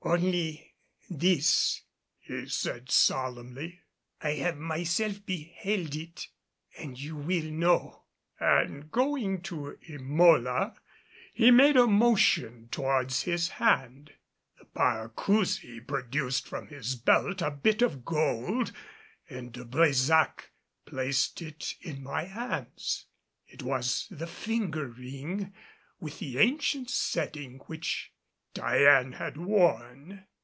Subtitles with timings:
[0.03, 0.73] "Only
[1.11, 1.83] this,"
[2.17, 3.81] he said solemnly;
[4.19, 6.25] "I have myself beheld it
[6.75, 8.05] and you will know."
[8.39, 10.75] And going to Emola
[11.33, 14.13] he made a motion towards his hand.
[14.57, 18.71] The Paracousi produced from his belt a bit of gold
[19.29, 20.45] and De Brésac
[20.85, 23.05] placed it in my hands.
[23.45, 25.53] It was the finger ring
[25.99, 28.11] with the ancient setting which
[28.53, 30.25] Diane had worn!